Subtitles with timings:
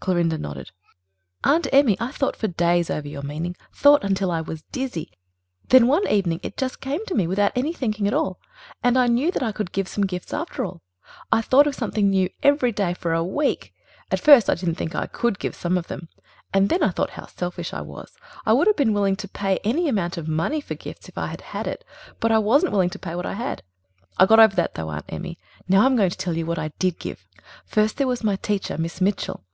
[0.00, 0.72] Clorinda nodded.
[1.44, 3.54] "Aunt Emmy, I thought for days over your meaning...
[3.72, 5.12] thought until I was dizzy.
[5.60, 8.40] And then one evening it just came to me, without any thinking at all,
[8.82, 10.82] and I knew that I could give some gifts after all.
[11.30, 13.72] I thought of something new every day for a week.
[14.10, 16.08] At first I didn't think I could give some of them,
[16.52, 18.10] and then I thought how selfish I was.
[18.44, 21.28] I would have been willing to pay any amount of money for gifts if I
[21.28, 21.84] had had it,
[22.18, 23.62] but I wasn't willing to pay what I had.
[24.18, 25.38] I got over that, though, Aunt Emmy.
[25.68, 27.24] Now I'm going to tell you what I did give.
[27.64, 29.44] "First, there was my teacher, Miss Mitchell.